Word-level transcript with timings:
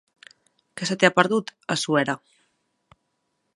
Què 0.81 0.87
se 0.91 0.97
t'hi 1.03 1.09
ha 1.09 1.11
perdut, 1.19 1.53
a 1.75 1.79
Suera? 1.83 2.17